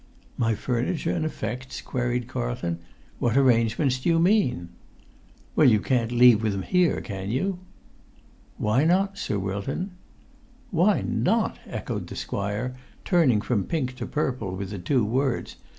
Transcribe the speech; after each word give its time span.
"My 0.35 0.55
furniture 0.55 1.11
and 1.11 1.23
effects?" 1.23 1.79
queried 1.79 2.27
Carlton. 2.27 2.79
"What 3.19 3.37
arrangements 3.37 3.99
do 3.99 4.09
you 4.09 4.17
mean?" 4.17 4.69
"Well, 5.55 5.69
you 5.69 5.79
can't 5.79 6.11
leave 6.11 6.41
them 6.41 6.63
here, 6.63 7.01
can 7.01 7.29
you?" 7.29 7.59
"Why 8.57 8.83
not, 8.83 9.19
Sir 9.19 9.37
Wilton?" 9.37 9.91
"Why 10.71 11.01
not!" 11.03 11.59
echoed 11.67 12.07
the 12.07 12.15
squire, 12.15 12.75
turning 13.05 13.41
from 13.41 13.65
pink 13.65 13.95
to 13.97 14.07
purple 14.07 14.55
with 14.55 14.71
the 14.71 14.79
two 14.79 15.05
words. 15.05 15.57